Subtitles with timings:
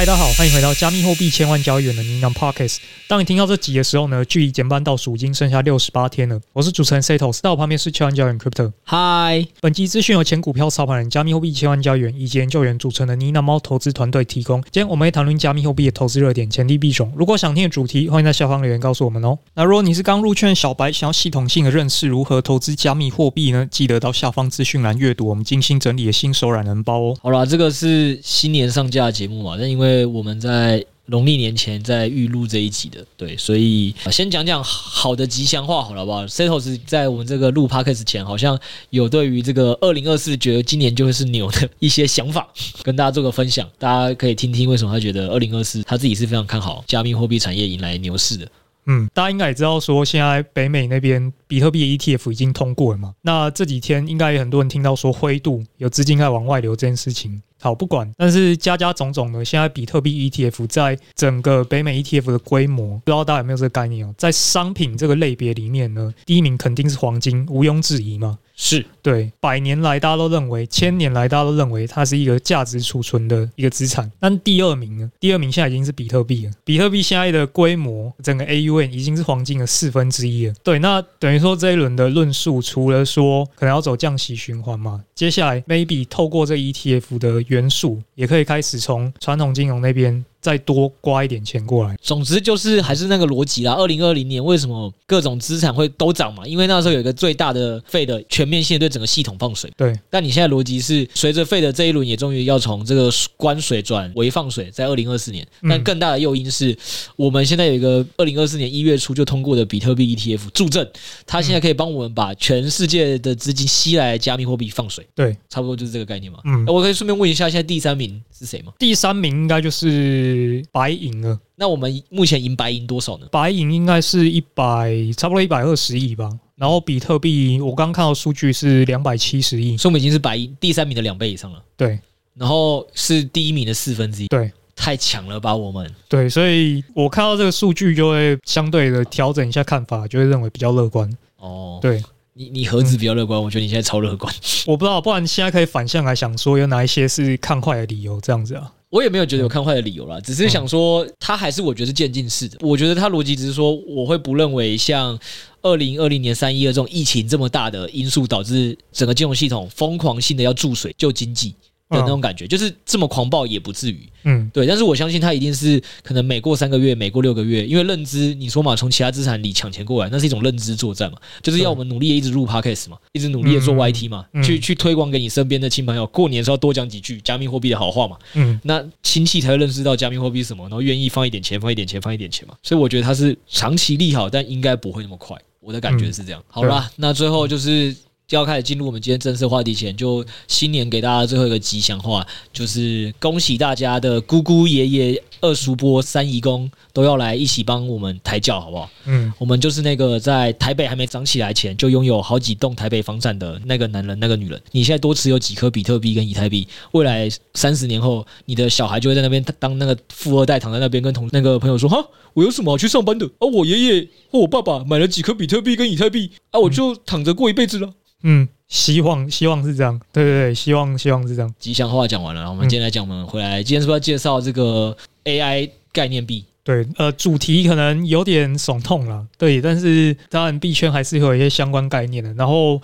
[0.00, 2.78] 嗨，大家好，欢迎回到加密货币千万交易员的呢喃 Podcast。
[3.06, 6.40] 当你听到这集的时候呢，距离减半倒数已经剩下六十八天了。
[6.54, 8.72] 我是主持人 Setos，在我旁边是千万交易员 Crypto。
[8.82, 14.62] 嗨，本集资讯由前股票操盘人、加密货币千万交易员以及研究员组成的呢喃猫投资团队提供。
[14.70, 17.12] 今天我们会谈论加密货币的投资热点、前提币种。
[17.14, 19.38] 如果想听的主题，欢迎在下方留言告诉我们哦。
[19.52, 23.68] 那如果你是刚入圈的小白，想要系统性的认识如何投资加密货币呢？
[23.70, 27.16] 记得到下方资讯栏阅读我们精心整理的新手懒人包哦。
[27.20, 29.58] 好啦，这个是新年上架的节目嘛？
[29.60, 38.56] 但因为我们在农历年前在预录这一集的，对，所以先讲讲好的吉祥话好了，好不好？Setos 在我们这个录 Podcast 前，好像
[38.90, 42.48] 有对于这个二零二四觉得今年就会是牛的一些想法，
[42.84, 48.48] 跟大家做个分享，大家可以听听为什么他觉得二零二四他自己是非常看好加密货币产业迎来牛市的。
[48.86, 53.14] 嗯，大家应该也知道说，现在北美那边比特币 ETF 已经通过了嘛？
[53.22, 57.42] 那这几天应该也很多人听到说灰度有资金在往外流这件事情。
[57.60, 64.14] 好，不管，但是加加种种呢，现在比特币 ETF 在整个北美 ETF 的规模，不知道大家有没有这个概念哦？
[64.16, 68.38] 在商品这个类别里面呢，第一名肯定是黄金，毋庸置疑嘛。
[68.62, 74.12] 是对，百年来大家都认为，千年来大家都认为它是一个价值储存的一个资产。
[74.20, 75.10] 但第二名呢？
[75.18, 76.52] 第二名现在已经是比特币了。
[76.62, 80.52] 比特币现在的规模，整个 AUM 已经是黄金的四分之一了。
[80.62, 90.22] 对，那等于说这一轮的论述，除了说可能要走降息循环嘛，接下来 maybe 透过这 ETF 的元素，也可以开始从传统金融那边。
[90.40, 93.74] 再多刮一点钱过来，总之就是还是那个逻辑啦。
[93.74, 96.46] 二零二零年为什么各种资产会都涨嘛？
[96.46, 99.70] 因为那时候有一个最大的 Fed 全面性对整个系统放水。
[99.76, 105.46] 对，但你现在逻辑是随着 Fed 这一轮也终于要从这个关水转为放水，在二零二四年。
[105.68, 106.74] 但更大的诱因是
[107.16, 110.90] 我们现在有一个二零二四年一月初就通过的比特币 ETF 助阵，
[111.26, 115.06] 它现在可以帮我们把全世界的资金吸来加密货币放水。
[115.14, 116.38] 对，差不多就是这个概念嘛。
[116.44, 118.72] 嗯，我可以顺便问一下，现在第三名是谁吗？
[118.78, 120.29] 第三名应该就是。
[120.30, 123.26] 是白银了，那我们目前赢白银多少呢？
[123.30, 126.30] 白银应该是一百，差不多一百二十亿吧。
[126.56, 131.62] 然后比特币，我刚刚看到数据是两百七十亿，所以我们已经是白银第三名的两倍以上了。
[131.76, 131.98] 对，
[132.34, 134.28] 然后是第一名的四分之一。
[134.28, 135.90] 对，太强了吧我们？
[136.08, 141.10] 对，所以我看到这个数据就会相对的调整一下看法，就会认为比较乐观。
[141.38, 142.02] 哦，对。
[142.32, 143.42] 你你何止比较乐观？
[143.42, 144.32] 我觉得你现在超乐观。
[144.64, 148.18] 我不知道，不然现在可以反向来想说，有哪一些是看坏的理由？
[148.20, 152.58] 这样子啊，我也没有觉得有看坏的理由啦，只是想说，它还是我觉得是渐进式的。
[152.60, 155.16] 我觉得它逻辑只是说，我会不认为像
[155.62, 161.54] 二零二零年三一二这种疫情这么大的因素导致整个金融系统疯狂性的要注水救经济。
[161.90, 164.64] 的那种感觉，就是这么狂暴也不至于，嗯，对。
[164.64, 182.54] 但是我相信他一定是可能每过三个月，每过六个月，因为认知，你说嘛，从其他资产里抢钱过来，那是一种认知作战嘛，就是要我们努力一直入 Podcast 嘛，一直努力的做 YT 嘛，去去推广给你身边的亲朋友，过年的时候多讲几句加密货币的好话嘛，嗯，那亲戚才会认识到加密货币是什么，然后愿意放一点钱，放一点钱，放一点钱嘛。
[182.62, 185.36] 所以我觉得他是长期利好，但应该不会那么快。
[185.60, 186.42] 我的感觉是这样。
[186.48, 187.96] 好啦，那最后就是。
[188.30, 198.88] 就要开始进入我们今天正式话题前，就新年给大家最后一个吉祥话，就是恭喜大家的姑姑、爷爷、二叔伯、三姨公都要来一起帮我们抬轿，好不好？
[199.06, 204.62] 嗯，我们就是那个在台北还没涨起来前就拥有好几栋台北房产的那个男人、那个女人。
[204.70, 213.26] 你现在多持有几颗比特币跟以太币，未来三十年后，你的小孩就会在那边当那个富二代，躺在那边跟同那个朋友说：“哈，我有什么好去上班的？
[213.40, 217.92] 啊，我爷爷或我爸爸买了几颗比特币跟以太币，啊，我就躺着过一辈子了。”
[218.22, 221.54] 嗯，希望希望是这样，对对对，希望希望是这样。
[221.58, 226.44] 吉祥话讲完了，我们今天来讲，我们回来，今天是不是要介绍这个 AI 概念币？
[226.62, 232.80] 对，呃，主题可能有点耸动了，对，但是当然币圈还是会有一些相关概念的，然后。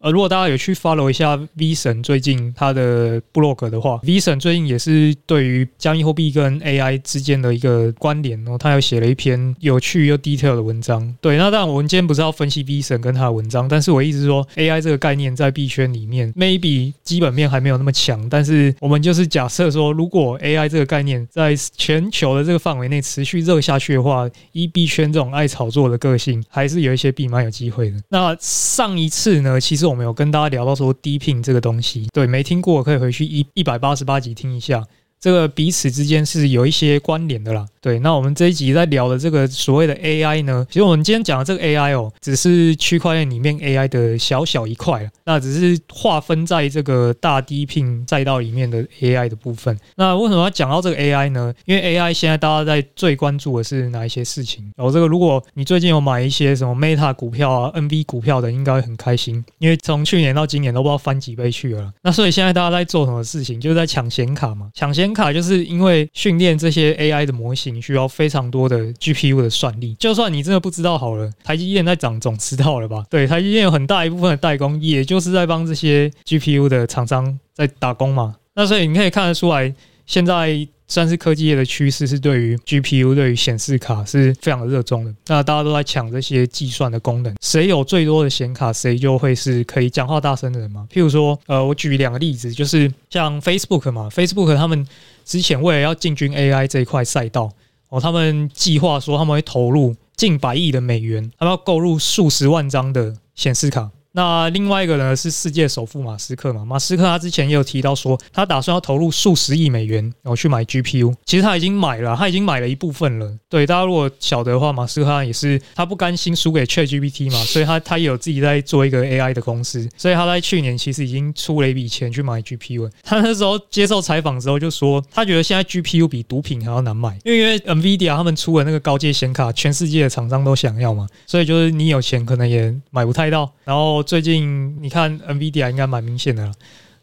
[0.00, 11.14] 呃，如果大家有去 follow 一下 V 神最近他的 blog 的话，V 神最近也是对于加密货币跟 AI 之间的一个关联哦，他又写了一篇有趣又 detail 的文章。
[11.20, 27.98] 对，那当然我们今天不是要分析 V 神跟他的文章，但是我意思是说，AI 这个概念在币圈里面，maybe 基本面还没有那么强，但是我们就是假设说，如果 AI 这个概念在全球的这个范围内持续热下去的话，以币圈这种爱炒作的个性，还是有一些币蛮有机会的。
[28.08, 29.89] 那上一次呢，其实。
[29.90, 34.86] 我们有跟大家聊到说低频这个东西，对，没听过可以回去一一百八十八集听一下。
[35.18, 37.66] 这个彼此之间是有一些关联的啦。
[37.82, 49.74] 对，那我们这一集在聊的这个所谓的 AI 呢，其实我们今天讲的这个 AI 哦，只是区块链里面 AI 的小小一块，那只是划分在这个大低频赛道里面的 AI 的部分。
[49.96, 51.54] 那为什么要讲到这个 AI 呢？
[51.64, 54.70] 因为 AI 现在大家在最关注的是哪一些事情？
[54.76, 61.90] 然后这个，如果你最近有买一些什么 Meta 股票啊、NV 股票的，应该会很开心，因为从去年到今年都不知道翻几倍去了。
[62.02, 63.58] 那所以现在大家在做什么事情？
[63.58, 64.68] 就是在抢显卡嘛。
[64.74, 69.94] 抢显卡就是因为训练这些 AI 的模型需要非常多的 GPU 的算力。
[69.98, 73.04] 就算你真的不知道好了，台积电在涨总知道了吧？
[73.10, 78.36] 对，台积电有很大一部分的代工，也就是在帮这些 GPU 的厂商在打工嘛。
[78.54, 79.74] 那所以你可以看得出来，
[80.06, 80.66] 现在。
[80.90, 85.14] 算是科技业的趋势，是对于 GPU、对于显示卡是非常的热衷的。
[85.28, 90.86] 那大家都在抢这些计算的功能，谁有最多的显卡，谁就会是可以讲话大声的人嘛。
[90.92, 94.84] 譬如说，呃，我举两个例子，就是像 Facebook 嘛，Facebook 他们
[95.24, 97.48] 之前为了要进军 AI 这一块赛道，
[97.88, 103.88] 哦，他们计划说他们会投入近百亿的美元，他们要购入数十万张的显示卡。
[104.12, 106.64] 那另外一个呢，是世界首富马斯克嘛？
[106.64, 111.14] 马斯克他之前也有提到说，他打算要投入数十亿美元，然后去买 GPU。
[111.24, 113.32] 其实他已经买了，他已经买了一部分了。
[113.48, 119.88] 对，大家如果晓得的话，马斯克他也是他不甘心输给 ChatGPT 嘛， 所以他他也有自己在做一个 AI 的公司。
[119.96, 122.90] 所以他在去年其实已经出了一笔钱去买 GPU 了。
[123.02, 133.50] 他那时候接受采访之后就说，他觉得现在 GPU 比毒品还要难买，因为因为 NVIDIA 他们出了那个高阶显卡，全世界的厂商都想要嘛，所以就是你有钱可能也买不太到。
[133.64, 136.52] 然后最近你看，NVIDIA 应该蛮明显的了，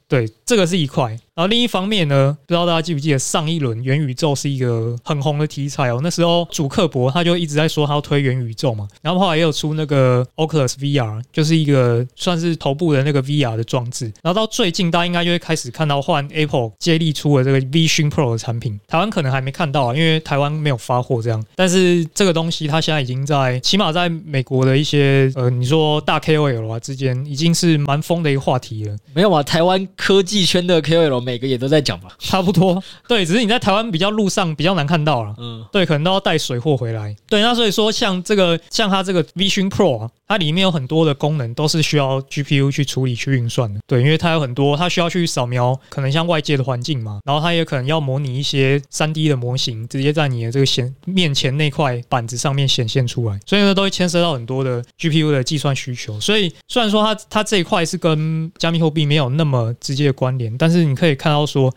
[0.08, 1.18] 对，这个是一块。
[1.38, 6.00] 然后另一方面呢，不知道大家记不记得上一轮元宇宙是一个很红的题材哦。
[6.02, 14.06] 那时候主克伯他就一直在说他要推元宇宙嘛，然后后来也有出那个 Oculus VR，就是一个算是头部的那个 VR 的装置。
[14.24, 18.80] 然后到最近，大家应该就会开始看到换 Apple 接力出了这个 Vision Pro 的产品。
[18.88, 21.46] 台湾可能还没看到啊，因为台湾没有发货这样。
[21.56, 28.96] 但是这个东西它现在已经在，起码在美国的一些呃，你说大 KOL 啊之间，已经是蛮疯的一个话题了。
[29.14, 31.27] 没有啊，台湾科技圈的 KOL。
[31.28, 32.82] 每个也都在讲吧，差不多。
[33.06, 35.36] 对，只是你在台湾比较路上比较难看到了。
[35.38, 37.14] 嗯，对，可能都要带水货回来。
[37.28, 43.80] 对，那所以说像这个，像它这个 Vision Pro 啊，它里面有很多的功能都是需要 GPU 去处理去运算的。
[43.88, 53.40] 对，因为它有很多，它需要去扫描可能像外界的环境嘛，然后它也可能要模拟一些 3D 的模型，直接在你的这个显面前那块板子上面显现出来。
[53.46, 56.20] 所以呢，都会牵涉到很多的 GPU 的计算需求。
[56.20, 61.74] 所以虽然说它它这一块是跟加密货币没有那么直接的关联，但是你可以看到说。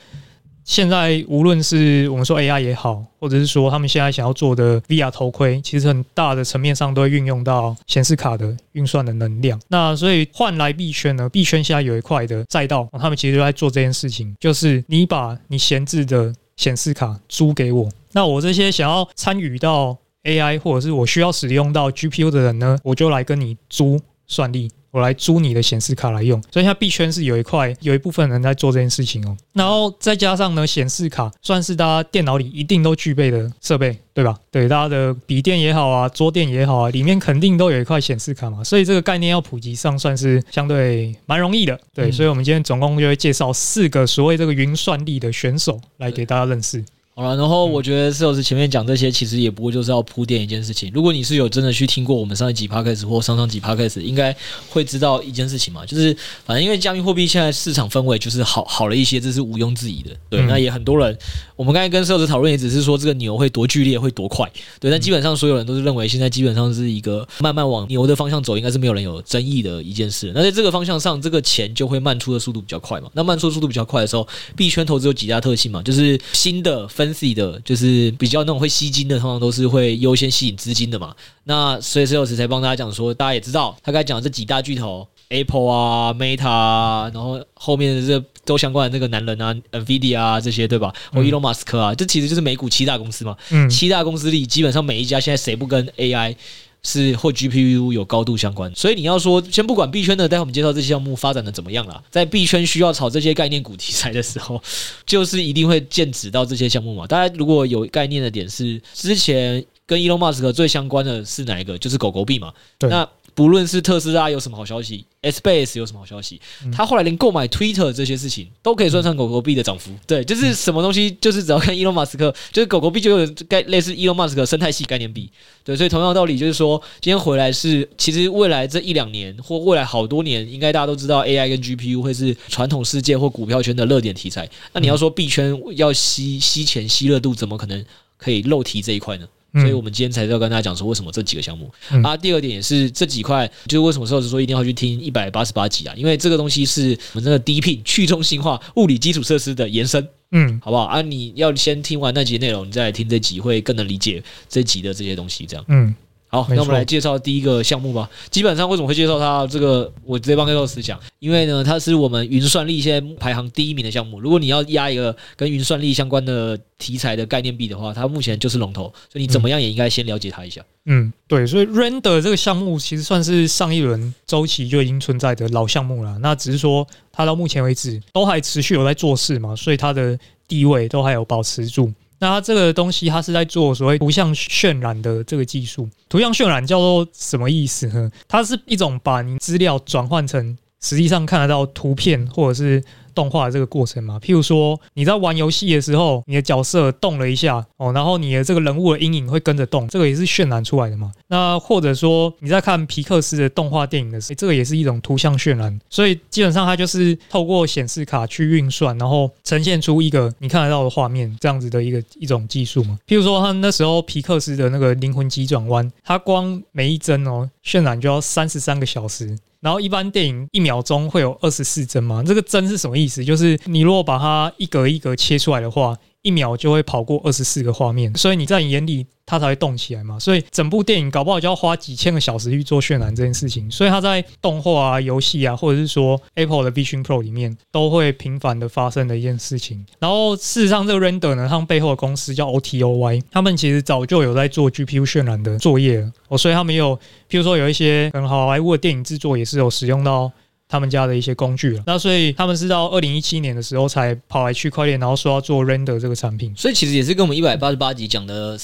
[0.70, 9.60] 现在无论是我们说 AI 也好，或者是说他们现在想要做的 VR 头盔，其实很大的层面上都会运用到显示卡的运算的能量。
[9.66, 24.70] 那所以换来币圈呢，币圈现在有一块的赛道，他们其实就在做这件事情，就是你把你闲置的显示卡租给我，那我这些想要参与到 AI 或者是我需要使用到 GPU 的人呢，我就来跟你租算力。
[24.90, 29.36] 我来租你的显示卡来用，所以它币圈是有一块有一部分人在做这件事情哦。
[29.52, 34.36] 然后再加上呢，显示卡算是大家电脑里一定都具备的设备，对吧？
[34.50, 38.64] 对，大家的笔电也好啊，桌垫也好啊，里面肯定都有一块显示卡嘛。
[38.64, 41.78] 所以这个概念要普及上，算是相对蛮容易的。
[41.94, 46.84] 对，所以我们今天总共就会介绍四个所谓这个云算力的选手来给大家认识。
[47.20, 50.90] 好了，然后我觉得 Sales 前面讲这些，其实也不过就是要铺垫一件事情。
[50.94, 54.34] 如果你是有真的去听过我们上一集 Podcast 或上上集 Podcast，应该
[54.70, 60.16] 会知道一件事情嘛，就是反正因为加密货币现在市场氛围就是好好了一些，这是毋庸置疑的。
[60.30, 61.14] 对，那也很多人，
[61.56, 64.50] 我们刚才跟 Sales 讨论也只是说这个牛会多剧烈，会多快。
[64.80, 70.32] 对，但基本上所有人都是认为现在基本上是一个慢慢往牛的方向走，应该是没有人有争议的一件事。
[70.34, 73.10] 那在这个方向上，这个钱就会漫出的速度比较快嘛。
[73.12, 78.10] 那漫出的速度比较快的时候，币圈投资有几大特性嘛，就是新的 fancy 的，就是。
[78.20, 81.14] 比较那种会吸金的，通常都是会优先吸引资金的嘛。
[81.44, 90.92] 那所以 Sales 才帮大家讲说，大家也知道，他刚才讲的这几大巨头，Apple 啊、Meta 啊，然后后面的这都相关的那个男人啊，NVIDIA 啊这些，对吧？
[91.12, 93.36] 或 Elon Musk 啊，这其实就是美股七大公司嘛。
[93.50, 96.36] 嗯，七大公司里基本上每一家现在谁不跟 AI？
[96.82, 104.62] 是或 GPU 有高度相关，所以你要说先不管币圈的，待会我们介绍这些项目发展的怎么样了，在币圈需要炒这些概念股题材的时候，
[105.04, 107.06] 就是一定会剑指到这些项目嘛。
[107.06, 111.76] 大家如果有概念的点是，之前跟 Elon Musk 最相关的是哪一个？
[111.76, 112.52] 就是狗狗币嘛。
[112.78, 112.88] 对。
[112.88, 113.06] 那
[113.40, 116.38] 不论是特斯拉有什么好消息，Space 有什么好消息，
[116.70, 119.92] 他后来连购买 Twitter 这些事情都可以算上狗狗币的涨幅。
[120.06, 122.18] 对，就是什么东西，就是只要看 Elon Musk，
[122.52, 125.30] 就是狗狗币就有概类似 Elon Musk 生态系概念币。
[125.64, 134.46] 对，所以同样的道理就是说，今天回来是其实未来这一两年或未来好多年，应该大家都知道 AI 跟 GPU 会是传统世界或股票圈的热点题材。
[134.74, 137.82] 那你要说币圈要吸吸钱吸热度，怎么可能？
[138.18, 139.26] 可以漏提这一块呢？
[139.54, 142.16] 所以我们今天才要跟大家讲说，为什么这几个项目、嗯、啊？
[142.16, 145.94] 第二点也是这几块，就是为什么说是说一定要去听一百八十八集啊？
[145.96, 151.02] 因为这个东西是我们这个 DePIN 去中心化物理基础设施的延伸，嗯，好不好啊？
[151.02, 155.46] 你要先听完那集内容，你再来听这集，会更能理解这集的这些东西。
[155.46, 155.94] 这样，嗯。
[156.32, 158.08] 好，那我们来介绍第一个项目吧。
[158.30, 159.44] 基本上为什么会介绍它？
[159.48, 164.20] 这个我直接帮 Galaxy 讲，因为呢，它是我们云算力现在排行第一名的项目。
[164.20, 170.64] 如果你要压一个跟云算力相关的题材的概念币的话，它目前就是龙头，所以你怎么样也应该先了解它一下。
[170.84, 176.16] 嗯，对，所以 Render 这个项目其实算是上一轮周期就已经存在的老项目了。
[176.20, 181.92] 那只是说它到目前为止都还持续有在做事嘛，所以它的地位都还有保持住。
[182.20, 185.88] 那它这个东西，它是在做所谓图像渲染的这个技术。
[186.08, 188.08] 图像渲染叫做什么意思呢？
[188.28, 192.80] 它是一种把你资料转换成实际上看得到图片或者是。
[193.14, 201.12] 动画的这个过程嘛，譬如说你在玩游戏的时候，你的角色动了一下哦，然后你的这个人物的阴影会跟着动，这个也是渲染出来的嘛。
[201.28, 205.78] 那或者说你在看皮克斯的动画电影的时候，这个也是一种图像渲染。
[205.88, 212.98] 所以基本上它就是透过显示卡去运算，然后呈现出一个你看得到的画面，这样子的一个一种技术嘛。
[213.06, 219.38] 譬如说他那时候皮克斯的那个灵魂急转弯，它光每一帧哦渲染就要三十三个小时。
[219.60, 222.22] 然后一般电影一秒钟会有二十四帧嘛？
[222.22, 223.24] 这个帧是什么意思？
[223.24, 230.18] 就是你如果把它一格一格切出来的话，一秒就会跑过二十四个画面，所以你在你眼里它才会动起来嘛。
[230.18, 233.70] 所以整部电影搞不好就要花几千个小时去做渲染这件事情。
[233.70, 239.84] 所以它在动画啊、游戏啊，或者是说 Apple 的 Vision Pro 里面都会频繁的发生的一件事情。
[239.98, 246.12] 然后事实上，这个 Render 呢，他们背后的公司叫 OTOY，他们其实早就有在做 GPU 渲染的作业了。
[246.28, 246.94] 哦，所以他们有，
[247.30, 250.30] 譬如说有一些很好莱坞的电影制作也是有使用到
[250.70, 251.82] 他们家的一些工具了。
[251.86, 256.54] 那所以他们是到二零一七年的时候才跑来区块链，然后说要做 Render 这个产品。
[256.56, 258.58] 所以其实也是跟我们一百八十八集讲的。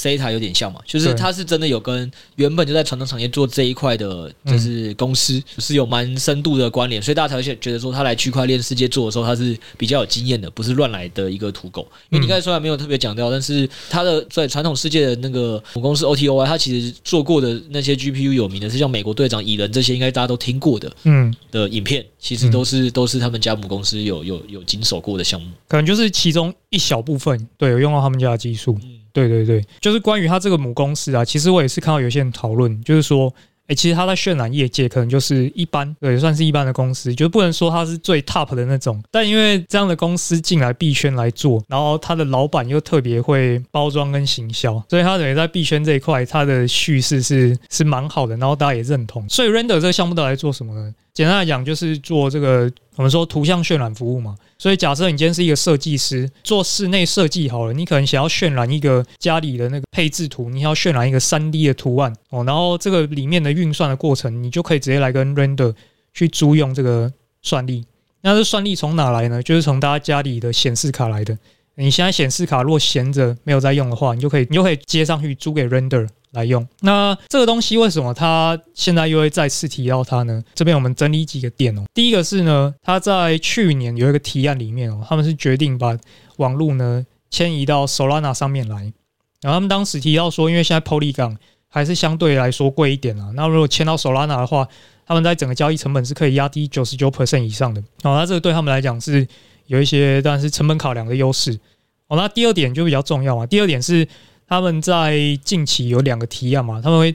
[0.00, 11.86] Seta 有点像嘛，就是它是真的有跟原本就在传统产业做这一块的，就是公司是有蛮深度的关联，所以大家才会觉得说他来区块链世界做的时候，他是比较有经验的，不是乱来的一个土狗。
[12.08, 28.78] 因为你刚才虽然没有特别讲到，但是他的在传统世界的那个母公司 OTOY，他其实做过的那些 GPU 有名的是像美国队长、蚁人这些，应该大家都听过的，嗯，的影片，其实都是都是他们家母公司有有有经手过的项目，可能就是其中一小部分，对，有用到他们家的技术。
[29.12, 33.34] 对对对，就是关于他这个母公司啊，其实我也是看到有些人讨论，就是说，
[33.66, 39.02] 诶，其实他在渲染业界可能就是一般，对，算是一般的公司，就不能说他是最 top 的那种。
[39.10, 49.28] 但因为这样的公司进来币圈来做，然后他的老板又特别会包装跟行销，所以他等于在币圈这一块，他的叙事是是蛮好的，然后大家也认同。
[49.28, 50.94] 所以 Render 这个项目到底在做什么呢？
[51.20, 54.34] 简单来讲，就是做这个我们说图像渲染服务嘛。
[54.56, 65.74] 所以假设你今天是一个设计师，做室内设计好了，你可能想要渲染一个家里的那个配置图，你要渲染一个三 D 的图案哦，然后这个里面的运算的过程，你就可以直接来跟 Render
[66.14, 67.12] 去租用这个
[67.42, 67.84] 算力。
[68.22, 69.42] 那这算力从哪来呢？
[69.42, 71.36] 就是从大家家里的显示卡来的。
[71.74, 76.08] 你现在显示卡如果闲着没有在用的话，你就可以你就可以接上去租给 Render。
[76.32, 76.66] 来用。
[76.80, 80.42] 那这个东西为什么它现在又会再次提到它呢？
[80.54, 81.82] 这边我们整理几个点哦。
[81.92, 85.98] 第一个是呢，它在去年有一个提案里面哦，他们是决定把
[86.36, 88.92] 网络呢迁移到 Solana 上面来。
[89.40, 91.36] 然后他们当时提到说，因为现在 Polygon
[91.68, 93.32] 还是相对来说贵一点啊。
[93.34, 94.68] 那如果迁到 Solana 的话，
[95.06, 97.80] 他们在整个交易成本是可以压低九十九 percent 以上的。
[98.02, 99.26] 哦，那这个对他们来讲是
[99.66, 101.58] 有一些当然是成本考量的优势。
[102.06, 103.44] 哦，那第二点就比较重要啊。
[103.46, 104.06] 第二点是。
[104.50, 107.14] 他们在近期有两个提案嘛，他们会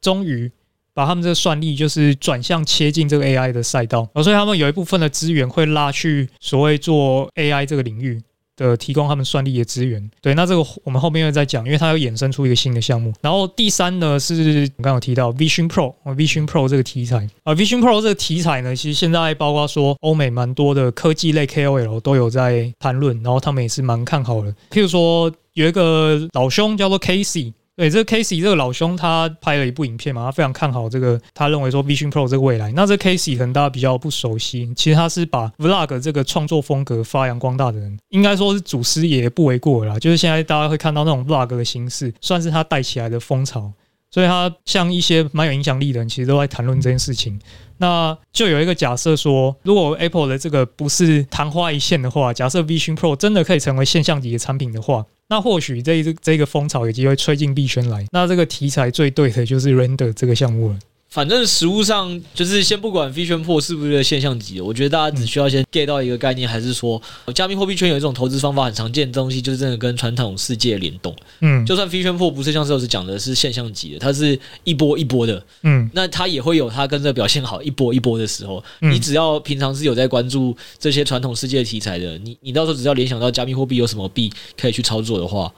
[0.00, 0.50] 终于
[0.94, 8.18] 把他们这个算力就是转向切进这个 AI 的赛道，所以他们有一部分的资源会拉去所谓做 AI 这个领域
[8.56, 10.10] 的提供他们算力的资源。
[10.22, 13.12] 对，那这个我们后面会再讲，因为它要衍生出一个新的项目。
[13.20, 25.30] 然后第三呢是刚刚有提到 Vision Pro，Vision Pro 这个题材啊，Vision Pro 这个题材呢，其实现在包括说欧美蛮多的科技类 KOL 都有在谈论，然后他们也是蛮看好的，譬如说。
[25.54, 32.70] 有一个老兄叫做 Casey，对，这个 Casey 这个老兄他拍了一部影片嘛，他非常看好这个，他认为说 Vision Pro 这个未来。
[32.72, 39.98] 那这 Casey 可能大家比较不熟悉，其实他是把 Vlog 这个创作风格发扬光大的人，应该说是祖师爷不为过啦。
[39.98, 43.72] 就是现在大家会看到那种 Vlog 的形式，算是他带起来的风潮。
[44.12, 47.40] 所以他像一些蛮有影响力的人，其实都在谈论这件事情。
[47.78, 58.04] 那就有一个假设说，如果 Apple 的这个不是昙花一现的话，假设 Vision Pro 真的可以成为现象级的产品的话，那或许这一这这个风潮有机会吹进币圈来。
[58.10, 60.78] 那这个题材最对的就是 Render 这个项目了。
[61.10, 67.02] 反正实物上就是先不管 Fee 圈破是不是现象级的，我觉得大家只需要先 get 到一个概念，还是说
[67.34, 71.14] 加密货币圈有一种投资方法很常见的东西，就是真的跟传统世界联动。
[71.40, 75.44] 嗯，就算 Fee 圈破不是像 Sales 讲的是现象级的，它是一波一波的。
[75.62, 78.62] 嗯，那它也会有它跟着表现好一波一波的时候。
[78.78, 85.52] 你只要平常是有在关注这些传统世界题材的，你你到时候只要联想到加密货币有什么币可以去操作的话。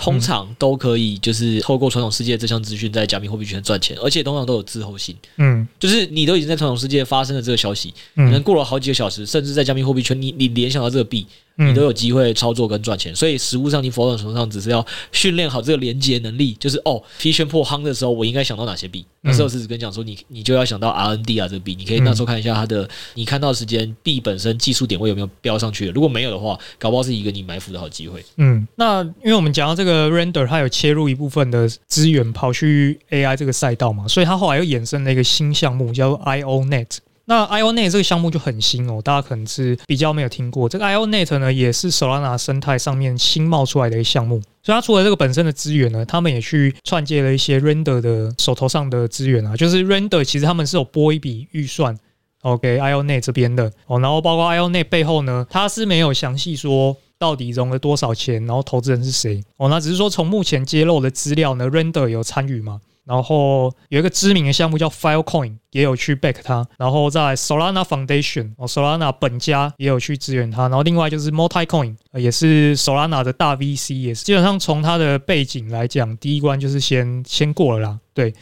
[0.00, 5.14] 通常都可以，就是透过传统世界这项资讯在加密货币圈赚钱，而且通常都有滞后性。
[5.36, 11.26] 嗯，就是你都已经在传统世界发生了这个消息，可能过了好几个小时，甚至在加密货币圈，你你联想到这个币。
[11.66, 19.04] 你都有机会操作跟赚钱，所以实物上你否 o 手上只是要训练好这个连接能力，就是哦，P 宣破夯的时候，我应该想到哪些币？
[19.22, 25.88] 那时候是跟你讲说，你你就要想到 RND 啊这个币，你可以那时候看一下它的，你看到时间币本身技术点位有没有标上去？
[25.90, 28.24] 如果没有的话，搞不好是一个你埋伏的好机会。
[28.38, 36.98] 嗯，那因为我们讲到这个 Render，它有切入一部分的资源跑去 AI 这个赛道嘛，所以它后来又衍生了一个新项目叫做 IONET。
[37.30, 40.68] 那 IONET 这个项目就很新哦，大家可能是比较没有听过。
[40.68, 44.42] 这个 IONET 呢，也是 Solana 生态上面新冒出来的一个项目。
[44.64, 49.56] 所以它除了这个本身的资源呢，他们也去串接了一些 Render 的手头上的资源啊。
[49.56, 51.96] 就是 Render 其实他们是有拨一笔预算
[52.42, 54.00] ，OK IONET 这边的哦。
[54.00, 59.68] 然后包括 IONET 背后呢，它是没有详细说到底融了多少钱，然后投资人是谁哦。
[59.68, 62.80] 那只是说从目前揭露的资料呢，Render 有参与吗？
[63.10, 66.64] 然后有一个知名的项目叫 Filecoin，也有去 back 它。
[66.78, 70.62] 然后在 Solana Foundation，哦，Solana 本家也有去支援它。
[70.68, 77.98] 然后另外就是 Multicoin，也是 Solana 的大 VC，也是基本上从它的背景来讲，第一关就是先先过了啦。
[78.14, 78.32] 对，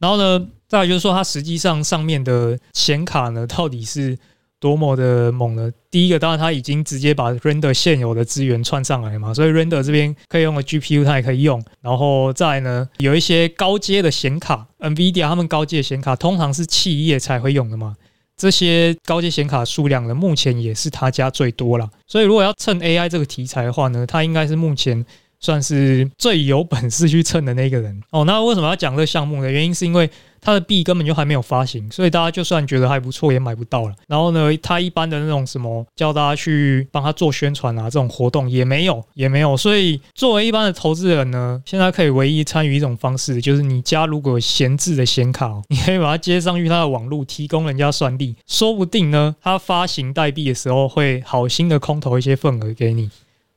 [0.00, 4.18] 然后呢，再来就是说它实际上上面的显卡呢，到底是？
[4.60, 5.70] 多么的猛呢？
[5.90, 11.64] 第一个当然，它已经直接把 Render 现有的资源串上来嘛，所以 Render 这边可以用的 GPU 它也可以用。
[11.80, 17.96] 然后再呢，有一些高阶的显卡，NVIDIA 他们高阶的显卡通常是企业才会用的嘛，
[18.36, 21.88] 这些高阶显卡数量呢，目前也是他家最多了。
[22.06, 25.04] 所以如果要蹭 AI 这个题材的话呢，他应该是目前。
[25.40, 28.24] 算是最有本事去蹭的那个人哦。
[28.24, 29.48] 那为什么要讲这个项目呢？
[29.48, 30.10] 原因是因为
[30.40, 33.94] 他的币根本就还没有发行，所以大家就算觉得还不错，也买不到了。
[34.06, 39.56] 然后呢，他一般的那种什么叫大家去帮他做宣传啊，这种活动也没有，也没有。
[39.56, 53.10] 所以作为一般的投资人呢，现在可以唯一参与一种方式，就是你家如果有闲置的显卡， 你可以把它接上去它的网络，提供人家算力，说不定呢，他发行代币的时候会好心的空投一些份额给你。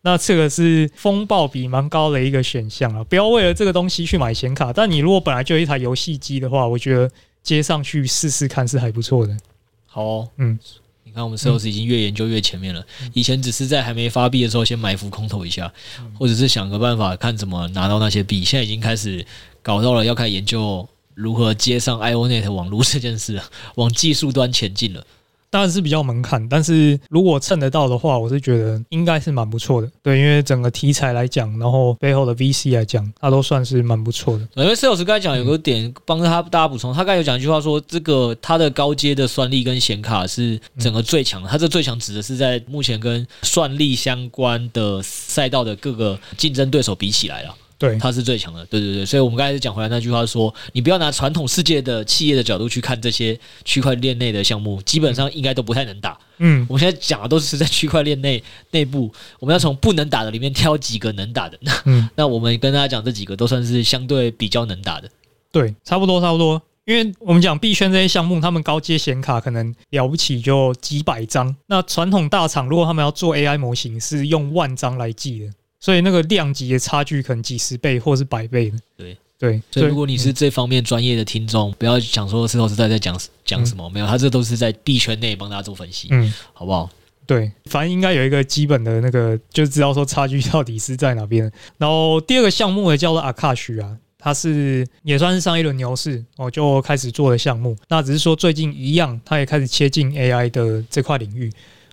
[0.04, 3.04] 那这个是风暴比蛮高的一个选项啊！
[3.04, 4.74] 不要为了这个东西去买显卡。
[4.74, 7.10] 但你如果本来就有一台游戏机的话，我觉得
[7.44, 9.38] 接上去试试看是还不错的。
[9.86, 10.58] 好哦，嗯，
[11.04, 12.84] 你看我们 Sales 已经越研究越前面了。
[13.14, 15.72] 以前只是在还没发币的时候先埋伏空投一下，
[16.18, 18.44] 或者是想个办法看怎么拿到那些币。
[18.44, 19.24] 现在已经开始
[19.62, 23.40] 搞到了要开始研究如何接上 IONET 网络这件事，
[23.76, 25.06] 往技术端前进了。
[25.52, 29.92] 当然是比较门槛，但是如果蹭得到的话，我是觉得应该是蛮不错的。
[30.02, 34.48] 对，因为整个题材来讲，然后背后的 VC 来讲，它都算是蛮不错的。
[34.56, 41.50] 因为 Sales 刚才讲有个点，帮他大家补充，他刚才有讲一句话说，这个它的高阶的算力跟显卡是整个最强的。
[41.50, 47.54] 它这最强指的是在目前跟算力相关的赛道的各个竞争对手比起来了。
[47.82, 48.64] 对，它是最强的。
[48.68, 56.16] 对对对，所以我们刚才讲回来那句话说，你不要拿传统世界的企业的角度去看这些 区块链内的项目，基本上应该都不太能打。
[56.38, 61.58] 嗯，我们现在讲的都是在区块链内内部，我们要从不能打的里面挑几个能打的。
[61.86, 65.10] 嗯， 那我们跟大家讲这几个都算是相对比较能打的。
[65.52, 66.62] 对，差不多差不多。
[66.86, 75.54] 因为我们讲币圈这些项目，他们高阶显卡可能了不起就几百张，那传统大厂如果他们要做 AI 模型，是用万张来计的。
[75.82, 78.78] 所以那个量级的差距可能几十倍或是百倍的。
[78.96, 86.88] 对对，所以如果你是这方面专业的听众，不要想说石头时代在讲讲什么，没有，他这都是在币圈内帮大家做分析，嗯，好不好？
[87.26, 91.52] 对，反正应该有一个基本的那个，就知道说差距到底是在哪边。
[91.80, 101.52] 然后第二个项目也，叫做 Akash 啊，它是也算是上一轮牛市哦就开始做的项目，那只是说最近一样，它也开始切进 AI 的这块领域。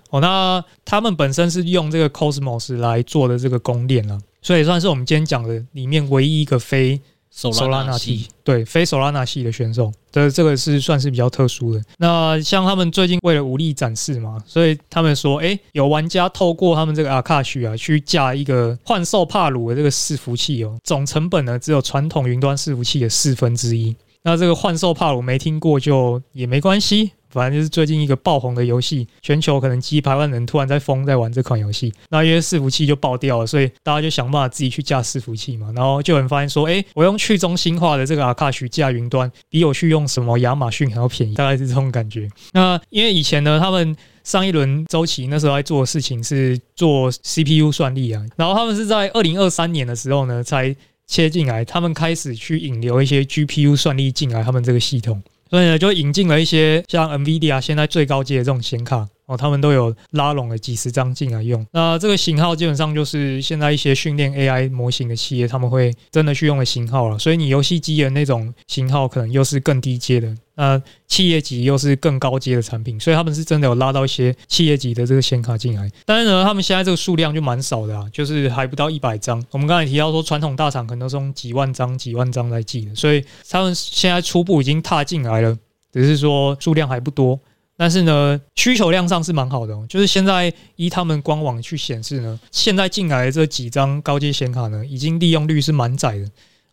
[0.09, 6.99] 哦，那他们本身是用这个 Cosmos 来做的这个公链了，所以算是我们今天讲的里面唯一一个非
[7.31, 11.81] Solana 系，对，非 Solana 系的选手，这这个是算是比较特殊的。
[11.99, 23.95] 那像他们最近为了武力展示嘛，所以他们说，诶，有玩家透过他们这个 Akash 啊，去架一个幻兽帕鲁的这个伺服器哦，总成本呢只有传统云端伺服器的四分之一。
[24.23, 42.27] 那这个幻兽帕鲁没听过就也没关系反正就是最近一个爆红的游戏，全球可能几百万人突然在疯在玩这款游戏，那因为伺服器就爆掉了，所以大家就想办法自己去架伺服器嘛，然后就有人发现说，哎，我用去中心化的这个 Akash 架云端，比我去用什么亚马逊还要便宜，大概是这种感觉。
[42.53, 50.75] 那因为以前呢，他们上一轮周期那时候在做的事情是做 CPU 算力啊，然后他们是在二零二三年的时候呢才
[51.07, 55.21] 切进来，他们开始去引流一些 GPU 算力进来他们这个系统。
[55.49, 61.65] 所以呢，就引进了一些像 NVIDIA 现在最高阶的这种显卡哦，他们都有拉拢了几十张进来用。
[61.71, 67.17] 那这个型号基本上就是现在一些训练 AI 模型的企业他们会真的去用的型号了。
[67.17, 70.35] 所以你游戏机的那种型号可能又是更低阶的。
[70.59, 75.89] 那企业级又是更高阶的产品，所以他们是真的有拉到一些企业级的这个显卡进来。
[76.05, 79.41] 但是呢，他们现在这个数量就蛮少的啊，就是还不到一百张。
[79.51, 85.57] 我们刚才提到说，传统大厂可能都是用几万张、几万张来计的，所以他们现在初步已经踏进来了，
[85.93, 87.39] 只是说数量还不多。
[87.77, 96.29] 但是呢，需求量上是蛮好的，就是现在依他们官网去显示呢，现在进来的这几张高阶显卡呢，已经利用率是蛮窄的。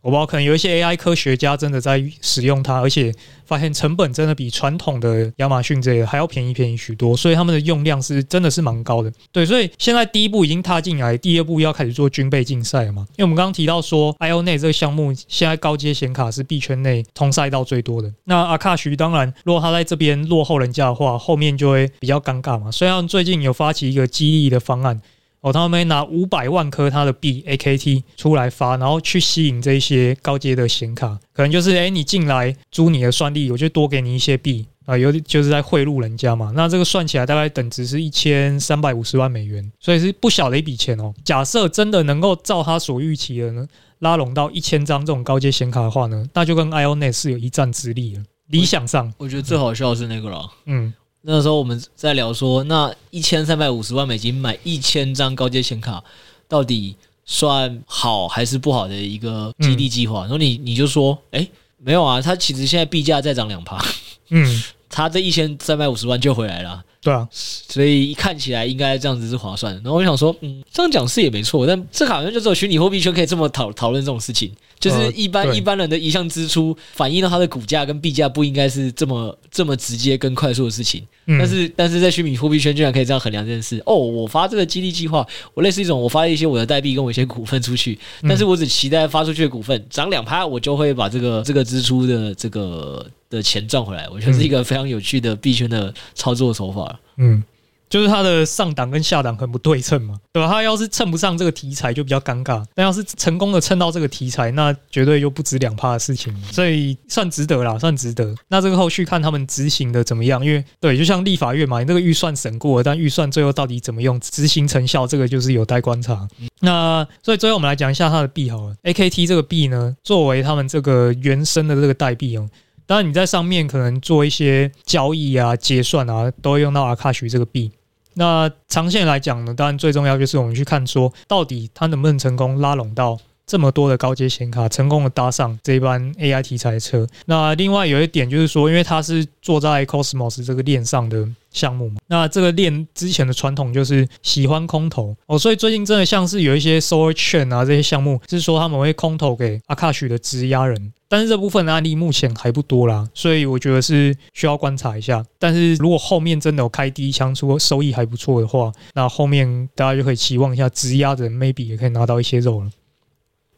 [0.07, 3.13] 我不知道，可能有一些 AI 科学家真的在使用它，而且
[3.45, 9.13] 发现成本真的比传统的亚马逊这个还要便宜便宜许多，所以他们的用量是真的是蛮高的。
[9.33, 13.05] 对，所以现在第一步已经踏进来，第二步要开始做军备竞赛了嘛？
[13.17, 18.09] 因为我们刚刚提到说，IONET 这个项目现在高阶显卡是币圈内通赛道最多的。
[18.23, 22.71] 那 Akash 当然，如果他在这边落后人家的话，后面就会比较尴尬嘛。
[22.71, 25.03] 虽然最近有发起一个激励的方案。
[25.47, 36.53] 哦，他们拿五百万颗他的币 AKT 出来发，然后去吸引这些高阶的显卡，可能就是诶，你进来租你的算力，我就多给你一些币啊，有就是在贿赂人家嘛。
[36.57, 41.15] 那这个算起来大概等值是一千三百五十万美元，所以是不小的一笔钱哦。
[41.25, 43.65] 假设真的能够照他所预期的呢，
[44.01, 48.25] 拉拢到一千张这种高阶显卡的话呢，那就跟 IONET 是有一战之力了。
[48.49, 50.93] 理想上，我觉得最好笑的是那个了，嗯。
[51.29, 56.03] 那时候我们在聊说，那一千三百五十万美金买一千张高阶显卡，
[56.47, 60.21] 到底算好还是不好的一个激励计划？
[60.21, 61.45] 然后你你就说，哎，
[61.79, 63.85] 没有啊，它其实现在币价再涨两趴，
[64.29, 66.85] 嗯，它这一千三百五十万就回来了。
[67.07, 69.81] 对啊，所以看起来应该这样子是划算的。
[69.83, 74.51] 然后我想说，嗯，这样讲是也没错，但这好像就只有虚拟货币圈可以这么讨讨论这种事情。
[74.79, 83.95] 就是一般、呃、一般人的一项支出反映到它的股价跟币价不应该是这么这么直接跟快速的事情，嗯、但是但是在虚拟货币圈居然可以这样衡量这件事哦！
[83.95, 94.07] 我发这个激励计划，我类似一种我发一些我的代币跟我一些股份出去，但是我只期待发出去的股份涨两趴，我就会把这个这个支出的这个的钱赚回来。
[94.11, 96.96] 我觉得是一个非常有趣的币圈的操作手法。
[97.17, 97.43] 嗯。
[97.89, 100.51] 就是它的上档跟下档很不对称嘛，对吧？
[100.51, 108.35] 它要是蹭不上这个题材就比较尴尬，但要是成功的蹭到这个题材，那绝对就不止两趴的事情，所以算值得啦，算值得。
[108.49, 116.29] 那这个后续看他们执行的怎么样，因为对，就像立法院嘛，你那个预算审过，但预算最后到底怎么用，执行成效，这个就是有待观察。
[116.61, 122.51] 那所以最后我们来讲一下它的币好了，AKT 这个币呢，作为他们这个原生的这个代币哦，
[122.87, 127.73] 当然你在上面可能做一些交易啊、结算啊，都会用到 Akash 这个币。
[128.15, 137.07] 那长线来讲呢，当然最重要就是我们去看说，到底它能不能成功拉拢到这么多的高阶显卡，成功的搭上这一班 AI 题材车。
[137.27, 150.93] 那另外有一点就是说，因为它是坐在 Cosmos 这个链上的项目嘛，那这个链之前的传统就是喜欢空投哦，所以最近真的像是有一些 Solar Chain 啊这些项目，是说他们会空投给 Akash 的质押人。
[151.09, 155.25] 但是这部分的案例目前还不多啦，所以我觉得是需要观察一下。
[155.39, 162.69] 但是如果后面真的有开第一枪，出收益还不错的话，那后面大家就可以期望一下，质押的 maybe 也可以拿到一些肉了。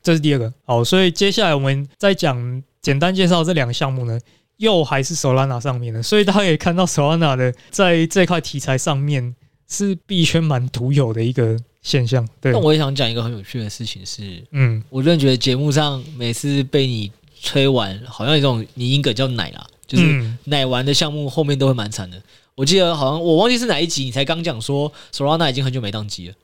[0.02, 0.52] 这是第二个。
[0.64, 4.18] 好，所以接下来我们再讲简单介绍这两个项目呢，
[4.56, 9.34] 又还是 Solana 上面的，所以大家可以看到 Solana 的在这块题材上面
[9.68, 12.26] 是币圈蛮独有的一个现象。
[12.40, 17.10] 对，但我也想讲一个很有趣的事情是，嗯，我真的觉得节目上每次被你。
[17.40, 22.20] 吹完好像有一种拟音梗叫奶啦，就是奶完的项目后面都会蛮惨的。
[22.56, 26.34] 我记得好像我忘记是哪一集，你才刚讲说 Solana 已经很久没当机了，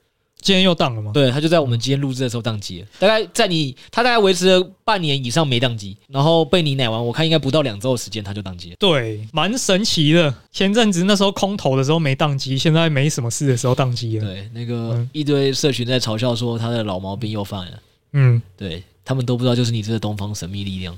[0.45, 1.11] 今天又宕了吗？
[1.15, 8.77] 对，他就在我们今天录制的时候宕机了，大概在你他大概维持了半年以上没宕机，然后被你奶完，我看应该不到两周的时间他就宕机了。
[8.79, 10.33] 对，蛮神奇的。
[10.53, 14.27] 前阵子那时候空投的时候没宕机，现在没什么事的时候宕机了。
[14.27, 17.73] 对，那个一堆社群在嘲笑说他的老毛病又犯了。
[18.13, 18.83] 嗯，对。
[19.07, 20.97] 他们都不知道，就是你这个东方神秘力量。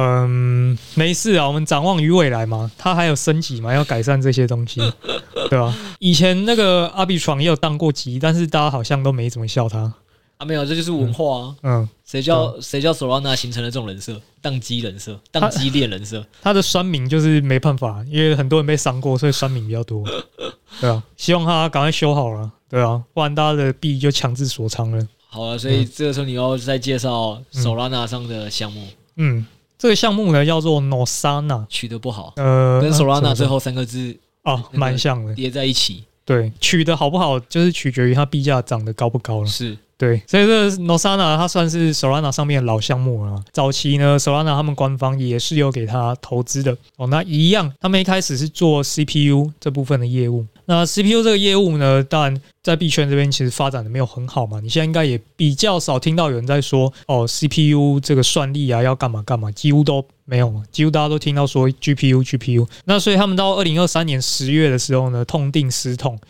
[0.00, 4.80] 嗯，没事啊，我们展望于未来嘛，它还有升级嘛，要改善这些东西，
[5.50, 5.74] 对吧？
[5.98, 9.92] 以前那个阿比床也有当过机，但是大家好像都没怎么笑他。
[10.36, 11.56] 啊，没有，这就是文化啊。
[11.64, 16.24] 嗯，谁叫谁叫 Solana 形成了这种人设，当机人设，当机恋人设。
[16.40, 20.04] 他的酸民就是没办法，因为很多人被伤过，所以酸民比较多。
[20.80, 22.48] 对啊，希望他赶快修好了。
[22.68, 25.08] 对啊，不然大家的币就强制锁仓了。
[25.26, 28.86] 好了，所以这个时候你要再介绍 Solana 上的项目。
[29.16, 29.44] 嗯，
[29.78, 32.32] 这个项目呢叫做 Nosana，取得不好。
[32.36, 36.04] 呃，跟 Solana 最后三个字哦，蛮像的，叠在一起。
[36.24, 39.46] 对，取得好不好，就是取决于它币价涨得高不高了。
[39.46, 39.78] 是。
[39.96, 43.42] 对，所以这个 Nosana 它算是 Solana 上面的老项目了。
[43.52, 47.08] 早期呢，Solana 他们官方也是有给他投资的哦。
[47.08, 50.46] 那一样，他们一开始是做 CPU 这部分的业务。
[50.70, 54.60] 那 CPU 这个业务呢，当然在币圈这边其实发展的没有很好嘛。
[54.60, 60.62] 你现在应该也比较少听到有人在说哦，CPU 这个算力啊要干嘛干嘛，几乎都没有嘛。
[60.70, 62.68] 几乎大家都听到说 GPU GPU。
[62.84, 66.20] 那所以他们到二零二三年十月的时候呢，痛定思痛。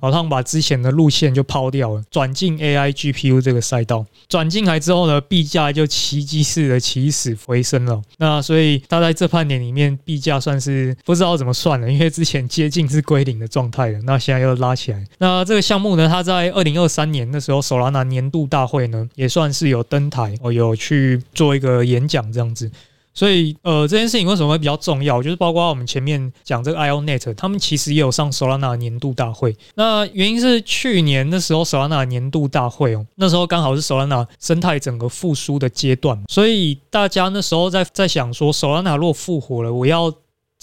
[0.00, 4.04] 然后他们把之前的路线就抛掉了，转进 AI GPU 这个赛道。
[4.28, 8.02] 转进来之后呢，币价就奇迹式的起死回生了。
[8.18, 15.04] 那所以它在这半年里面，币价算是不知道怎么算了，因为之前接近是归零的状态了，那现在又拉起来。
[15.18, 22.70] 那这个项目呢，它在二零二三年的时候，Solana 年度大会呢，也算是有登台，哦，有去做一个演讲这样子。
[23.14, 25.22] 所以，呃，这件事情为什么会比较重要？
[25.22, 29.56] 就是包括我们前面讲这个 IONET，他们其实也有上 Solana 年度大会。
[29.76, 40.12] 那原因是去年的时候 Solana 年度大会哦，那时候刚好是 Solana 生态整个复苏的阶段，所以大家那时候在在想说，Solana 如果复活了，我要。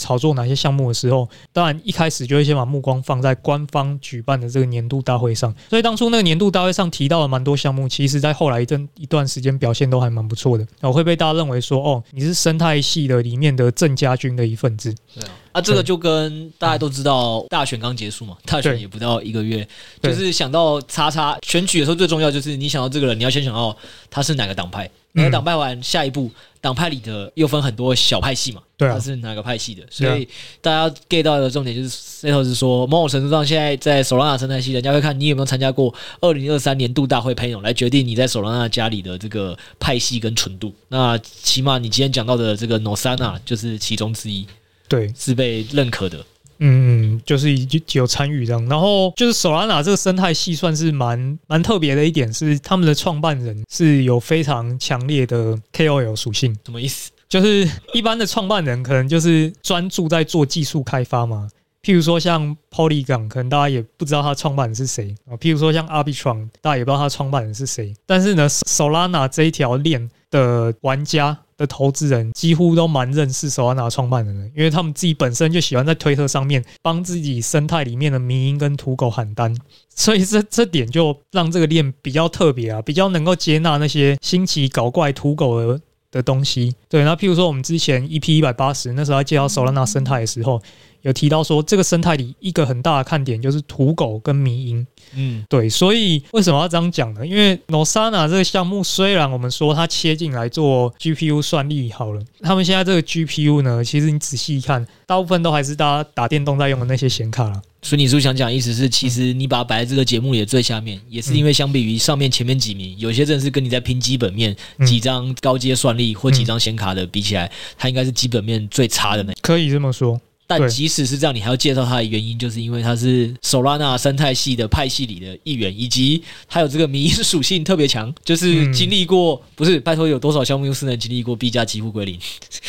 [0.01, 5.53] 炒作哪些项目的时候，当然一开始就会先把目光放在官方举办的这个年度大会上。
[5.69, 10.65] 所以当初那个年度大会上提到了蛮多项目，其实在后来一阵一段时间表现都还蛮不错的。
[10.79, 14.93] 然后会被大家认为说，哦，你是生态系的里面的正家军的一份子。
[15.13, 19.67] 对啊，啊，这个就跟大家都知道，大选刚结束嘛，大选也不到一个月，
[20.01, 23.75] 就是想到叉叉选举的时候，最重要就是你想到这个人，你要先想到
[24.09, 24.89] 他是哪个党派。
[25.13, 28.61] 哪个党派完，下一步党派里的又分很多小派系嘛？
[28.77, 29.83] 他是哪个派系的？
[29.91, 30.25] 所以
[30.61, 40.73] 大家 get 到的重点就是，Seto 是说，某种程度上，现在在 Solana 生态系，人家会看你有没有参加过二零二三年度大会 panel 来决定你在 Solana 家里的这个派系跟纯度。
[40.87, 44.47] 那起码你今天讲到的这个 Nosana 就是其中之一，
[44.91, 46.21] 对，是被认可的。
[46.59, 56.53] 嗯，就是已经有参与这样，然后就是 Solana 这个生态系算是蛮蛮特别的一点是，他们的创办人是有非常强烈的 KOL 属性。
[56.65, 57.09] 什么意思？
[57.29, 61.47] 就是一般的创办人可能就是专注在做技术开发嘛，
[61.81, 65.33] 譬如说像 Polygon，可能大家也不知道他创办人是谁啊。
[65.37, 67.93] 譬如说像 Arbitrum，大家也不知道他创办人是谁。
[68.05, 71.39] 但是呢，Solana 这一条链的玩家。
[71.61, 79.55] 的投资人几乎都蛮认识 Solana 创办人的，因为他们自己本身就喜欢在推特上面帮自己生态里面的迷因跟土狗喊单，
[79.95, 86.75] 所以这这点就让这个链比较特别啊，比较能够接纳那些新奇搞怪土狗的的东西。
[86.89, 90.61] 对，那譬如说我们之前一批一百八十那时候还介绍 Solana 生态的时候。
[91.01, 97.25] 有提到说，这个生态里一个很大的看点就是土狗跟迷因，嗯，对，所以为什么要这样讲呢？
[97.25, 107.61] 因为 Nosana 这个项目虽然我们说它切进来做 GPU 算力好了，他们现在这个 GPU 呢，其实你仔细一看，大部分都还是大家打电动在用的那些显卡了。
[107.83, 119.33] 所以你是不是想讲，意思是其实你把它摆在这个节目里的最下面，也是因为相比于上面前面几名，有些真的是跟你在拼基本面几张高阶算力或几张显卡的比起来，它应该是基本面最差的那。
[119.41, 120.21] 可以这么说。
[120.59, 132.19] 但即使是这样，你还要介绍它的原因，就是因为它是 Solana 生态系的派系里的一员，以及它有这个迷因属性特别强，就是经历过、嗯、不是拜托有多少项目又是能经历过 B 加几乎归零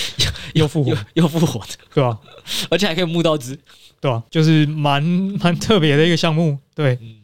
[0.54, 2.16] 又复活又复活的，对吧？
[2.70, 3.58] 而且还可以募到资，
[4.00, 4.22] 对吧？
[4.30, 6.96] 就是蛮蛮特别的一个项目，对。
[7.00, 7.16] 嗯、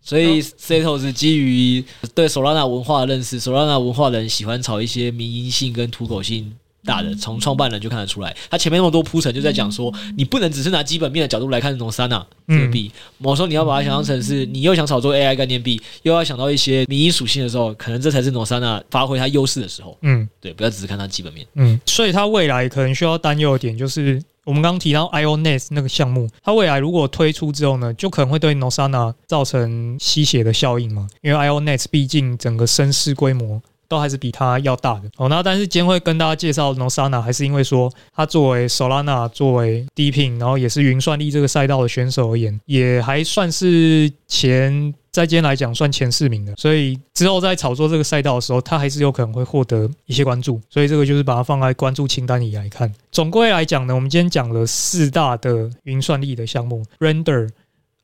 [0.00, 6.54] 所以 Seto 是基于对 Solana 文化的认识，Solana 文化人喜欢炒一些迷因性跟土狗性。
[6.86, 12.90] 大的从创办人就看得出来，他前面那么多铺陈，就在讲说，你不能只是拿基本面的角度来看 Nosana 这个币。
[13.18, 19.98] 某时候你要把它想象成是，你又想炒作 AI 概念币，又要想到一些民营属性的时候，可能这才是 Nosana 发挥它优势的时候。
[20.02, 21.46] 嗯，对，不要只是看它基本面。
[21.54, 33.60] 嗯，所以它未来可能需要担忧的点就是，我们刚刚提到 IONET 那个项目，它未来如果推出之后呢，就可能会对 Nosana 造成吸血的效应嘛，因为 IONET 毕竟整个声势规模。
[33.88, 35.28] 都还是比它要大的哦。
[35.28, 46.54] 那但是今天会跟大家介绍 Nosana，还是因为说它作为 Solana 作为 DePIN，然后也是云算力这个赛道的选手而言，也还算是前在今天来讲算前四名的。
[46.56, 50.60] 所以之后在炒作这个赛道的时候，它还是有可能会获得一些关注。
[50.68, 52.92] 所以这个就是把它放在关注清单里来看。
[53.10, 57.48] 总归来讲呢，我们今天讲了四大的云算力的项目：Render、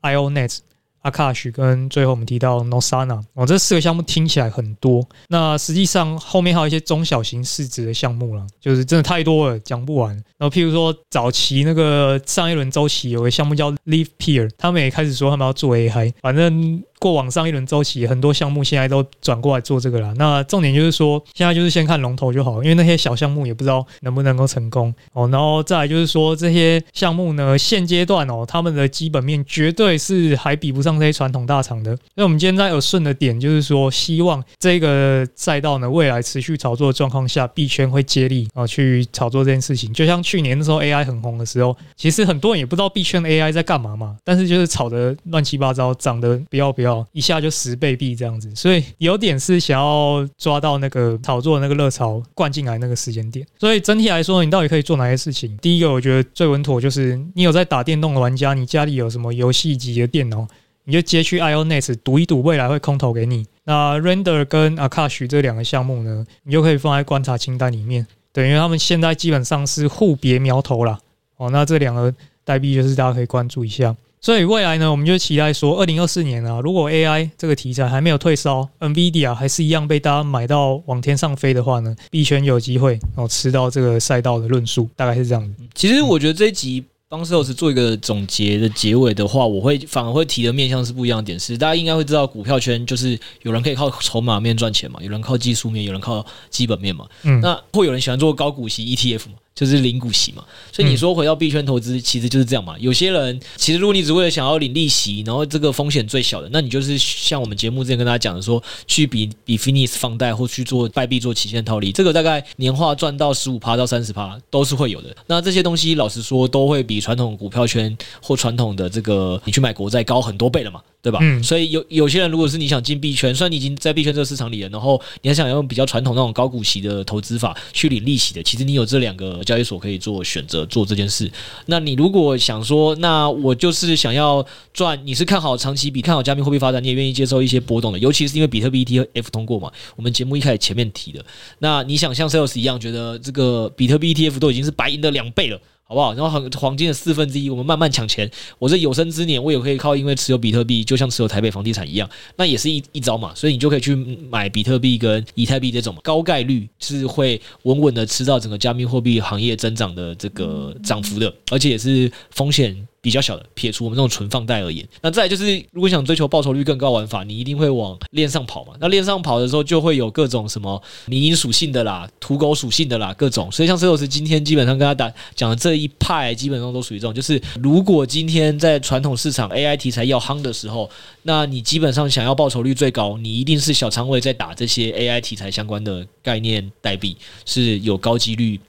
[0.03, 0.59] IONET、
[1.03, 10.15] Akash 跟最后我们提到 Nosana 哦，这四个项目听起来很多，那实际上后面还有一些中小型市值的项目了，就是真的太多了，讲不完。
[10.39, 16.83] 然后譬如说早期那个上一轮周期有个项目叫 LivePeer，他们也开始说他们要做 AI，反正。
[17.03, 20.15] 过往上一轮周期，很多项目现在都转过来做这个了。
[20.15, 25.29] 那重点就是说，现在就是先看龙头就好，因为那些小项目也不知道能不能够成功哦。
[25.33, 31.99] 然后再来就是说，这些项目呢，现阶段哦，他们的基本面绝对是还比不上这些传统大厂的。
[32.15, 39.93] 那我们今天在耳顺的点就是说，希望这个赛道呢，未来持续炒作的状况下，币圈会接力啊去炒作这件事情。
[39.93, 46.92] 就像去年的时候 AI 很红的时候，其实很多人也不知道币圈 AI 在干嘛嘛，但是就是炒的乱七八糟，涨得不要不要。
[47.13, 53.47] 一下就十倍币这样子，所以有点是想要抓到那个炒作那个热潮灌进来那个时间点。
[53.59, 55.57] 所以整体来说，你到底可以做哪些事情？
[55.59, 60.47] 第一个，我觉得最稳妥就是你有在打电动的玩家，你家里有什么游戏机的电脑，
[60.85, 63.47] 你就接去 IONET 赌一赌，未来会空投给你。
[63.65, 68.07] 那 Render 跟 Akash 这两个项目呢，你就可以放在观察清单里面。
[68.33, 70.99] 等于他们现在基本上是互别苗头啦。
[71.37, 72.13] 哦，那这两个
[72.45, 73.95] 代币就是大家可以关注一下。
[74.25, 85.65] 所以未来呢，我们就期待说，二零二四年啊，如果 AI 这个题材还没有退烧，NVIDIA 还是一样被大家买到往天上飞的话呢，币圈有机会哦吃到这个赛道的论述，大概是这样子。
[85.75, 97.05] 其实我觉得这一集帮 Sales 做一个总结的结尾的话，我会反而会提的面向是不一样的点是，大家应该会知道股票圈就是有人可以靠筹码面赚钱嘛，有人靠技术面，有人靠基本面嘛。
[97.25, 99.35] 嗯，那会有人喜欢做高股息 ETF 嘛？
[99.55, 102.75] 就是领股息嘛，所以你说回到币圈投资，其实就是这样嘛。
[102.79, 115.15] 有些人其实如果你只为了想要领利息，然后这个风险最小的，那你就是像我们节目之前跟大家讲的说，去比比 Finis 放贷或去做代币做期限套利，这个大概年化赚到十五趴到三十趴都是会有的。
[115.27, 120.81] 那这些东西老实说，都会比传统股票圈或传统的这个你去买国债高很多倍了嘛。
[121.03, 121.19] 对吧？
[121.21, 131.29] 嗯，所以有有些人，如果是你想进币圈，虽然你已经在币圈这个市场里了，然后你还想要用比较传统那种高股息的投资法去领利息的，其实你有这两个交易所可以做选择做这件事。
[131.67, 139.73] 那你如果想说，那我就是想要赚，你是看好长期比看好加密货币发展，你也愿意接受一些波动的，尤其是因为比特币 ETF 通过嘛。
[139.97, 141.25] 我们节目一开始前面提的，
[141.59, 145.61] 那你想像 Sales 一样，觉得这个比特币 ETF 都已经是白银的两倍了。
[145.93, 146.15] 好不好？
[146.15, 148.31] 然后黄黄金的四分之一，我们慢慢抢钱。
[148.59, 153.35] 我这有生之年，我也可以靠，因为持有比特币，就像持有台北房地产一样，那也是一一招嘛。
[153.35, 153.95] 所以你就可以去
[154.31, 162.75] 买比特币跟以太币这种高概率是会稳稳的吃到整个加密货币行业增长的这个涨幅的，而且也是风险。
[163.03, 168.75] 比较小的，撇除我们这种存放贷而言，那再就是，如果想追求报酬率更高玩法，你一定会往链上跑嘛。
[168.79, 173.51] 那链上跑的时候，就会有各种什么迷因属性的啦、土狗属性的啦，各种。
[173.51, 180.89] 所以像石头是今天基本上跟他打讲的这一派，基本上都属于这种，就是如果今天在传统市场 AI 题材要夯的时候，
[181.25, 188.61] 那你基本上想要报酬率最高，你一定是小仓位在打这些 AI 题材相关的概念代币，是有高几率。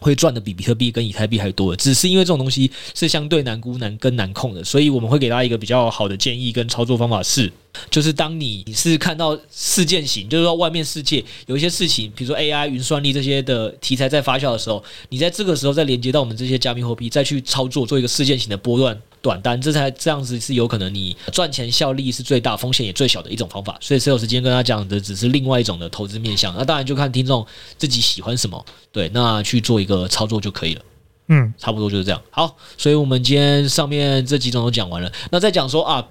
[0.00, 7.52] 会赚的比比特币跟以太币还多，只是因为这种东西是相对难估、难跟难控的，所以我们会给大家一个比较好的建议跟操作方法是，
[7.90, 19.00] 就是当你是看到事件型，就是说外面世界有一些事情，比如说 AI、云算力这些的题材在发酵的时候，你在这个时候再连接到我们这些加密货币，再去操作做一个事件型的波段。
[19.22, 23.76] 短单，这才这样子是有可能你赚钱效力是最大，风险也最小的一种方法。
[23.80, 26.54] 所以，所有时间跟他讲的只是另外一种的投资面向。
[26.56, 30.82] 那当然就看听众自己喜欢什么，对，那去做一个操作就可以了。
[31.28, 32.20] 嗯，差不多就是这样。
[32.30, 35.12] 好，所以我们今天上面这几种都讲完了。
[35.30, 36.06] 那再讲说啊。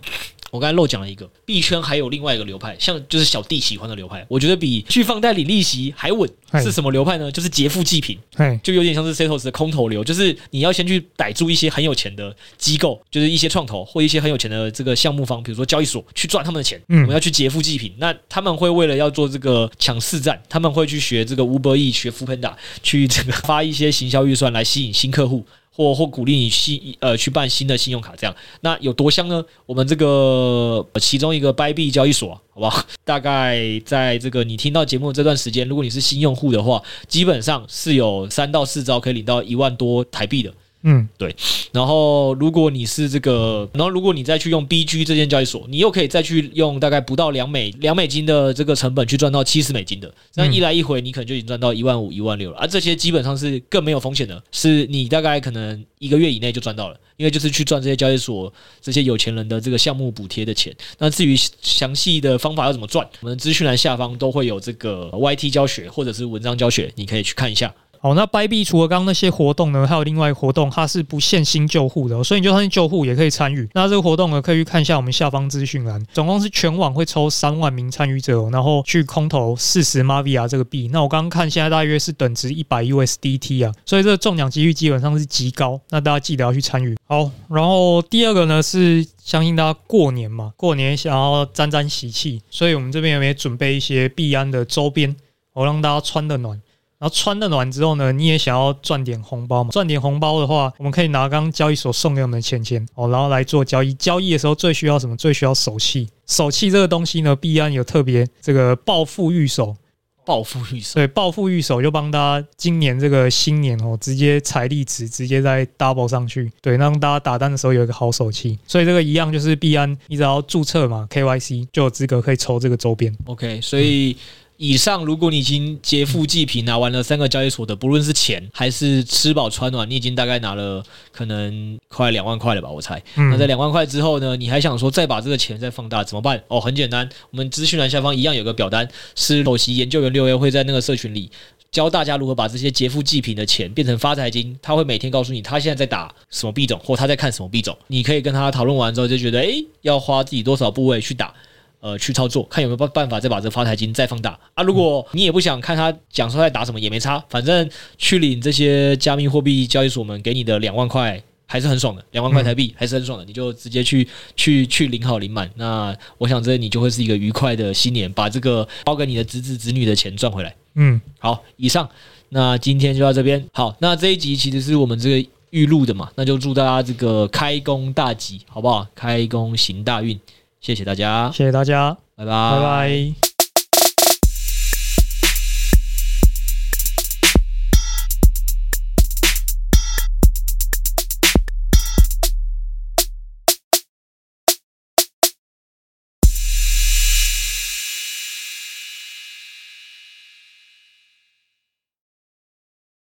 [0.52, 6.30] 我刚才漏讲了一个币圈，还有另外一个流派，像就是小弟喜欢的流派，我觉得比去放贷领利息还稳。
[6.64, 7.32] 是什么流派呢？
[7.32, 8.18] 就是劫富济贫，
[8.64, 16.82] 就有点像是 Setos 的空头流，就是你要先去逮住一些很有钱的机构，就是一些创投或一些很有钱的这个项目方，比如说交易所，去赚他们的钱。
[16.88, 25.46] 我们要去劫富济贫，那他们会为了要做这个抢市占，他们会去学这个 Uber 学 Foodpanda，去这个发一些行销预算来吸引新客户。
[25.80, 29.42] 或或鼓励你新呃去办新的信用卡，这样那有多香呢？
[29.66, 32.84] 我们这个其中一个 buy B 交易所，好不好？
[33.06, 40.54] 大概在这个你听到节目这段时间，如果你是新用户的话，基本上是有三到四招可以领到一万多台币的。
[40.84, 41.36] 嗯，对。
[41.72, 50.12] 然后，如果你是这个，然后如果你再去用 BG 这间交易所，你又可以再去用大概不到两美两美金的这个成本去赚到七十美金的。
[50.36, 52.58] 那一来一回，你可能就已经赚到一万五、一万六了。
[52.58, 60.74] 而这些基本上是更没有风险的，是你大概可能一个月以内就赚到了，因为就是去赚这些交易所这些有钱人的这个项目补贴的钱。
[60.98, 67.74] 那至于详细的方法要怎么赚，我们资讯栏下方都会有这个 YT 教学或者是文章教学，你可以去看一下。
[68.02, 73.68] 好，那 b y b 除了刚刚那些活动呢，还有另外一个活动，它是不限新旧户的，所以你就算是旧户也可以参与。
[73.74, 80.90] 那这个活动呢，可以去看一下我们下方资讯栏，总共是全网会抽三万名参与者，然后去空投四十 Mavia 这个币。
[80.94, 85.78] 那我刚刚看现在大约是等值一百 USDT 啊，所以这个中奖几率基本上是极高。
[85.90, 86.96] 那大家记得要去参与。
[87.06, 95.14] 好，然后第二个呢是相信大家过年嘛，过年想要沾沾喜气，所以我们这边有没有准备一些币安的周边，
[95.52, 96.62] 我让大家穿的暖。
[97.00, 99.70] 然后穿的暖之后呢，你也想要赚点红包嘛？
[99.72, 103.94] 赚点红包的话，我们可以拿刚刚交易所送给我们的钱钱哦，然后来做交易。
[103.94, 105.16] 交易的时候最需要什么？
[105.16, 106.10] 最需要手气。
[106.28, 109.78] 手气这个东西呢，币安有特别这个暴富御手，
[110.26, 110.96] 暴富御手。
[110.96, 116.52] 对，暴富御手就帮大家今年这个新年哦，直接财力值直接在 double 上去。
[116.62, 118.60] 对，让大家打单的时候有一个好手气。
[118.68, 123.16] 所以这个一样就是币安，你只要注册嘛，KYC 就有资格可以抽这个周边。
[123.26, 124.12] OK，所以。
[124.12, 124.18] 嗯
[124.62, 130.84] 以上，如果你已经劫富济贫，拿完了三个交易所的，不论是钱还是吃饱穿暖，你已经大概拿了
[131.14, 132.70] 可能快两万块了吧？
[132.70, 133.02] 我猜。
[133.16, 136.44] 那在两万块之后呢，你还想说再把这个钱再放大怎么办？
[136.50, 138.86] 哦，很简单，我们资讯栏下方一样有个表单，
[139.16, 141.32] 是首席研究员六 A 会在那个社群里
[141.72, 144.60] 教大家如何把这些劫富济贫的钱变成发财金。
[144.62, 151.34] 他会每天告诉你他现在在打什么币种，或他在看什么币种，你可以跟他讨论完之后就觉得，诶，要花自己多少部位去打。
[151.82, 154.62] 呃，去操作，看有没有办办法再把这个发财金再放大啊！
[154.64, 164.06] 如果你也不想看他讲说在打什么，也没差，反正去领这些加密货币交易所们给你的两万块还是很爽的，两万块台币还是很爽的，你就直接去
[164.36, 165.50] 去去领好领满。
[165.56, 170.54] 那我想这你就会是一个愉快的新年，把这个包给你的侄子侄女的钱赚回来。
[170.76, 171.90] 嗯，好，以上，
[172.28, 173.44] 那今天就到这边。
[173.54, 178.86] 好，那这一集其实是我们这个预录的嘛，那就祝大家这个开工大吉，好不好？
[178.94, 180.20] 开工行大运。
[180.62, 183.29] 谢谢大家，谢谢大家，拜拜，拜拜。